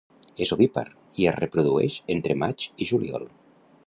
És 0.45 0.51
ovípar 0.55 0.83
i 1.23 1.27
es 1.31 1.35
reprodueix 1.37 1.97
entre 2.17 2.39
maig 2.45 2.65
i 2.87 2.91
juliol. 2.93 3.29